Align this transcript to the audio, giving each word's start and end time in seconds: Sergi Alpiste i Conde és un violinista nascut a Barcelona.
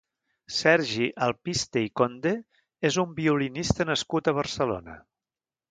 Sergi 0.59 1.09
Alpiste 1.25 1.83
i 1.89 1.91
Conde 2.01 2.33
és 2.91 2.99
un 3.07 3.15
violinista 3.21 3.91
nascut 3.93 4.33
a 4.33 4.37
Barcelona. 4.41 5.03